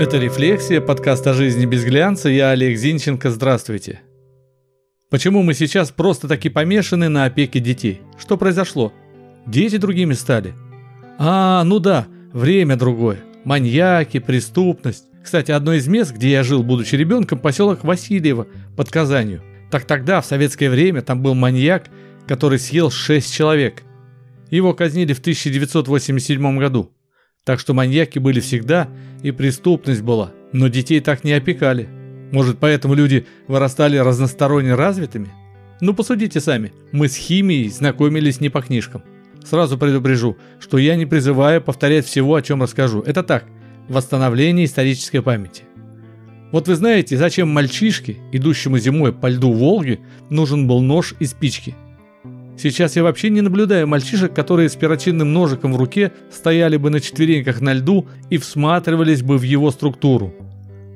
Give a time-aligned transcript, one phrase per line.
[0.00, 2.28] Это «Рефлексия», подкаст о жизни без глянца.
[2.28, 3.32] Я Олег Зинченко.
[3.32, 4.00] Здравствуйте.
[5.10, 8.02] Почему мы сейчас просто таки помешаны на опеке детей?
[8.16, 8.92] Что произошло?
[9.44, 10.54] Дети другими стали.
[11.18, 13.18] А, ну да, время другое.
[13.42, 15.06] Маньяки, преступность.
[15.20, 18.46] Кстати, одно из мест, где я жил, будучи ребенком, поселок Васильево
[18.76, 19.42] под Казанью.
[19.68, 21.90] Так тогда, в советское время, там был маньяк,
[22.28, 23.82] который съел 6 человек.
[24.48, 26.92] Его казнили в 1987 году.
[27.48, 28.90] Так что маньяки были всегда,
[29.22, 31.88] и преступность была, но детей так не опекали.
[32.30, 35.30] Может, поэтому люди вырастали разносторонне развитыми?
[35.80, 36.74] Ну, посудите сами.
[36.92, 39.02] Мы с химией знакомились не по книжкам.
[39.42, 43.00] Сразу предупрежу, что я не призываю повторять всего, о чем расскажу.
[43.00, 43.46] Это так,
[43.88, 45.62] восстановление исторической памяти.
[46.52, 51.74] Вот вы знаете, зачем мальчишке, идущему зимой по льду Волги, нужен был нож и спички–
[52.58, 57.00] Сейчас я вообще не наблюдаю мальчишек, которые с перочинным ножиком в руке стояли бы на
[57.00, 60.34] четвереньках на льду и всматривались бы в его структуру.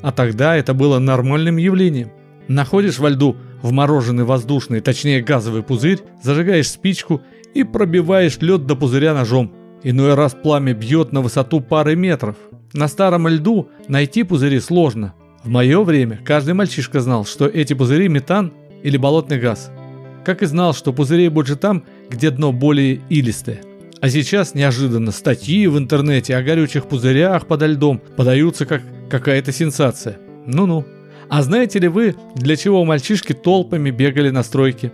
[0.00, 2.12] А тогда это было нормальным явлением.
[2.48, 7.20] Находишь во льду вмороженный воздушный, точнее газовый пузырь, зажигаешь спичку
[7.52, 9.52] и пробиваешь лед до пузыря ножом.
[9.82, 12.36] Иной раз пламя бьет на высоту пары метров.
[12.72, 15.12] На старом льду найти пузыри сложно.
[15.44, 19.70] В мое время каждый мальчишка знал, что эти пузыри метан или болотный газ–
[20.24, 23.62] как и знал, что пузырей больше там, где дно более илистое.
[24.00, 30.18] А сейчас неожиданно статьи в интернете о горючих пузырях подо льдом подаются как какая-то сенсация.
[30.46, 30.86] Ну-ну.
[31.28, 34.92] А знаете ли вы, для чего мальчишки толпами бегали на стройке?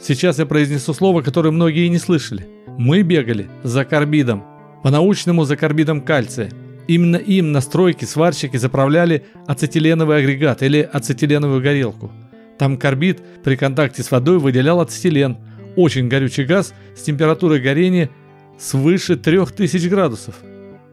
[0.00, 2.46] Сейчас я произнесу слово, которое многие не слышали.
[2.78, 4.44] Мы бегали за карбидом.
[4.82, 6.50] По-научному за карбидом кальция.
[6.88, 12.12] Именно им на стройке сварщики заправляли ацетиленовый агрегат или ацетиленовую горелку–
[12.58, 15.38] там карбид при контакте с водой выделял ацетилен,
[15.76, 18.10] очень горючий газ с температурой горения
[18.58, 20.36] свыше 3000 градусов.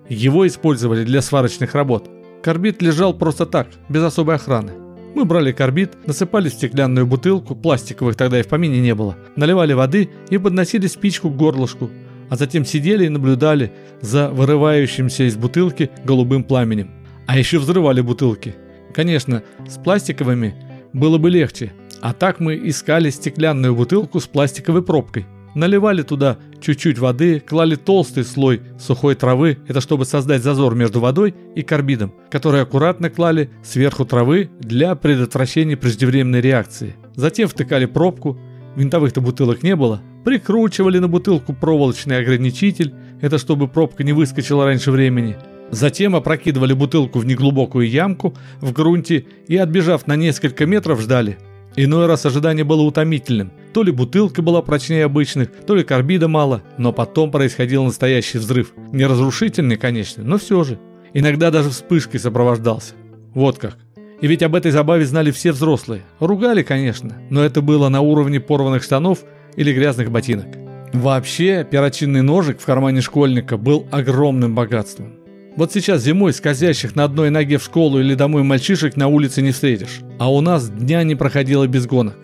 [0.10, 2.10] Его использовали для сварочных работ.
[2.44, 4.74] Карбид лежал просто так, без особой охраны.
[5.16, 9.74] Мы брали карбид, насыпали в стеклянную бутылку, пластиковых тогда и в помине не было, наливали
[9.74, 11.90] воды и подносили спичку к горлышку,
[12.30, 13.72] а затем сидели и наблюдали
[14.02, 16.90] за вырывающимся из бутылки голубым пламенем.
[17.28, 18.56] А еще взрывали бутылки.
[18.94, 20.56] Конечно, с пластиковыми
[20.94, 21.74] было бы легче.
[22.02, 25.26] А так мы искали стеклянную бутылку с пластиковой пробкой.
[25.56, 31.36] Наливали туда чуть-чуть воды, клали толстый слой сухой травы, это чтобы создать зазор между водой
[31.56, 36.96] и карбидом, который аккуратно клали сверху травы для предотвращения преждевременной реакции.
[37.16, 38.40] Затем втыкали пробку,
[38.76, 44.90] винтовых-то бутылок не было, прикручивали на бутылку проволочный ограничитель, это чтобы пробка не выскочила раньше
[44.90, 45.38] времени–
[45.74, 51.40] Затем опрокидывали бутылку в неглубокую ямку в грунте и, отбежав на несколько метров, ждали.
[51.76, 53.52] Иной раз ожидание было утомительным.
[53.74, 58.74] То ли бутылка была прочнее обычных, то ли карбида мало, но потом происходил настоящий взрыв.
[58.92, 60.78] Не разрушительный, конечно, но все же.
[61.16, 62.94] Иногда даже вспышкой сопровождался.
[63.34, 63.78] Вот как.
[64.22, 66.04] И ведь об этой забаве знали все взрослые.
[66.20, 69.24] Ругали, конечно, но это было на уровне порванных штанов
[69.56, 70.46] или грязных ботинок.
[70.94, 75.23] Вообще, перочинный ножик в кармане школьника был огромным богатством.
[75.56, 79.52] Вот сейчас зимой скользящих на одной ноге в школу или домой мальчишек на улице не
[79.52, 80.00] встретишь.
[80.18, 82.16] А у нас дня не проходило без гонок.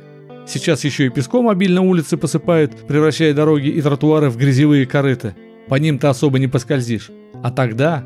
[0.47, 5.35] Сейчас еще и песком обильно улицы посыпают, превращая дороги и тротуары в грязевые корыта.
[5.67, 7.11] По ним ты особо не поскользишь.
[7.43, 8.03] А тогда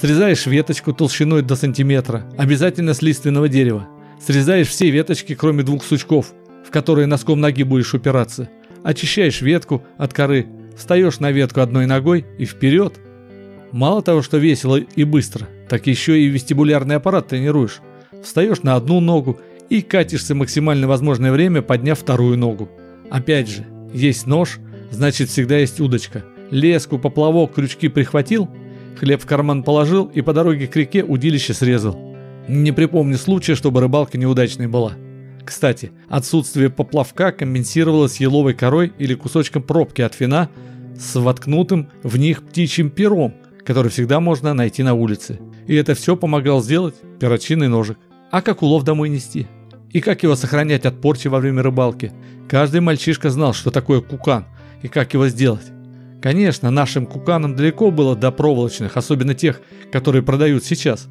[0.00, 3.88] срезаешь веточку толщиной до сантиметра, обязательно с лиственного дерева.
[4.24, 6.32] Срезаешь все веточки, кроме двух сучков,
[6.64, 8.48] в которые носком ноги будешь упираться.
[8.84, 13.00] Очищаешь ветку от коры, встаешь на ветку одной ногой и вперед–
[13.72, 17.80] Мало того, что весело и быстро, так еще и вестибулярный аппарат тренируешь.
[18.22, 19.38] Встаешь на одну ногу
[19.68, 22.68] и катишься максимально возможное время, подняв вторую ногу.
[23.10, 24.58] Опять же, есть нож,
[24.90, 26.24] значит всегда есть удочка.
[26.50, 28.48] Леску, поплавок, крючки прихватил,
[28.98, 31.98] хлеб в карман положил и по дороге к реке удилище срезал.
[32.48, 34.94] Не припомню случая, чтобы рыбалка неудачной была.
[35.44, 40.48] Кстати, отсутствие поплавка компенсировалось еловой корой или кусочком пробки от вина
[40.98, 43.34] с воткнутым в них птичьим пером,
[43.70, 45.38] который всегда можно найти на улице.
[45.68, 47.98] И это все помогал сделать перочинный ножик.
[48.32, 49.46] А как улов домой нести?
[49.90, 52.12] И как его сохранять от порчи во время рыбалки?
[52.48, 54.46] Каждый мальчишка знал, что такое кукан
[54.82, 55.66] и как его сделать.
[56.20, 59.60] Конечно, нашим куканам далеко было до проволочных, особенно тех,
[59.92, 61.06] которые продают сейчас.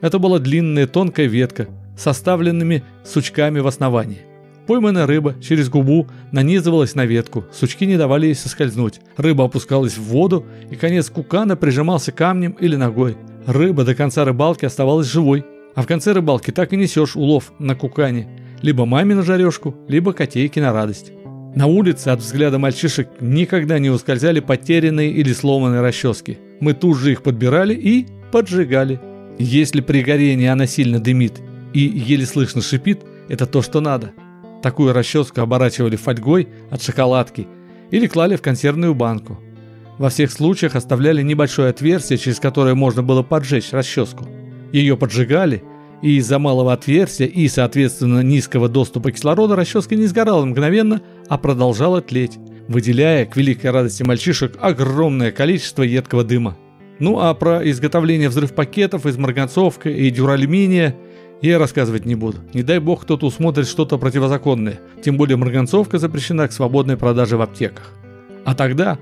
[0.00, 4.22] Это была длинная тонкая ветка, составленными сучками в основании.
[4.70, 9.00] Пойманная рыба через губу нанизывалась на ветку, сучки не давали ей соскользнуть.
[9.16, 13.16] Рыба опускалась в воду, и конец кукана прижимался камнем или ногой.
[13.46, 15.44] Рыба до конца рыбалки оставалась живой.
[15.74, 18.28] А в конце рыбалки так и несешь улов на кукане.
[18.62, 21.10] Либо маме на жарежку, либо котейке на радость.
[21.56, 26.38] На улице от взгляда мальчишек никогда не ускользали потерянные или сломанные расчески.
[26.60, 29.00] Мы тут же их подбирали и поджигали.
[29.36, 31.40] Если при горении она сильно дымит
[31.74, 34.12] и еле слышно шипит, это то, что надо.
[34.62, 37.48] Такую расческу оборачивали фольгой от шоколадки
[37.90, 39.38] или клали в консервную банку.
[39.98, 44.26] Во всех случаях оставляли небольшое отверстие, через которое можно было поджечь расческу.
[44.72, 45.62] Ее поджигали,
[46.02, 52.00] и из-за малого отверстия и, соответственно, низкого доступа кислорода расческа не сгорала мгновенно, а продолжала
[52.00, 56.56] тлеть, выделяя к великой радости мальчишек огромное количество едкого дыма.
[56.98, 60.96] Ну а про изготовление взрыв-пакетов из марганцовка и дюралюминия
[61.48, 62.38] я рассказывать не буду.
[62.52, 64.80] Не дай бог кто-то усмотрит что-то противозаконное.
[65.02, 67.92] Тем более марганцовка запрещена к свободной продаже в аптеках.
[68.44, 68.98] А тогда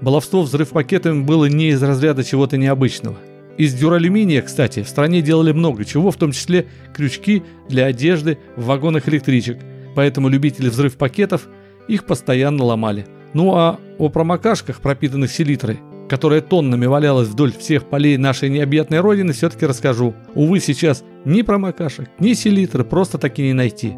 [0.00, 3.16] баловство взрыв-пакетами было не из разряда чего-то необычного.
[3.58, 8.64] Из дюралюминия, кстати, в стране делали много чего, в том числе крючки для одежды в
[8.64, 9.58] вагонах электричек.
[9.94, 11.46] Поэтому любители взрыв-пакетов
[11.88, 13.06] их постоянно ломали.
[13.34, 15.80] Ну а о промокашках, пропитанных селитрой,
[16.12, 20.12] которая тоннами валялась вдоль всех полей нашей необъятной родины, все-таки расскажу.
[20.34, 23.94] Увы, сейчас ни промокашек, ни селитры просто таки не найти.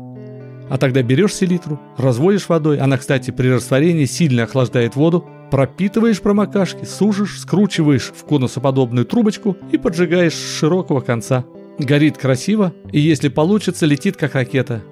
[0.70, 6.84] А тогда берешь селитру, разводишь водой, она, кстати, при растворении сильно охлаждает воду, пропитываешь промокашки,
[6.84, 11.44] сужишь, скручиваешь в конусоподобную трубочку и поджигаешь с широкого конца.
[11.80, 14.84] Горит красиво, и если получится, летит как ракета.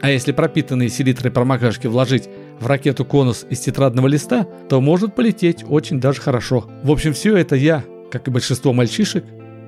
[0.00, 2.30] А если пропитанные селитрой промокашки вложить
[2.60, 6.64] в ракету конус из тетрадного листа, то может полететь очень даже хорошо.
[6.82, 9.24] В общем, все это я, как и большинство мальчишек,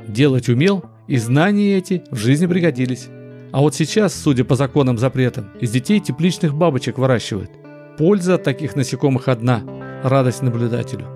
[0.06, 3.08] делать умел, и знания эти в жизни пригодились.
[3.52, 7.50] А вот сейчас, судя по законам запретам, из детей тепличных бабочек выращивают.
[7.98, 9.62] Польза от таких насекомых одна–
[10.02, 11.06] радость наблюдателю.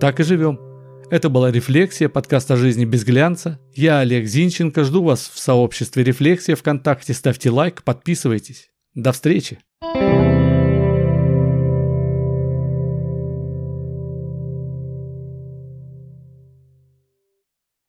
[0.00, 0.60] Так и живем.
[1.10, 3.58] Это была «Рефлексия», подкаст о жизни без глянца.
[3.74, 7.12] Я Олег Зинченко, жду вас в сообществе «Рефлексия» ВКонтакте.
[7.12, 8.70] Ставьте лайк, подписывайтесь.
[8.94, 9.58] До встречи!
[9.82, 10.51] thank you